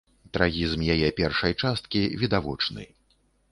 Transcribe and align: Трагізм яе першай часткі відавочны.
Трагізм 0.37 0.85
яе 0.93 1.09
першай 1.19 1.53
часткі 1.65 2.01
відавочны. 2.25 2.83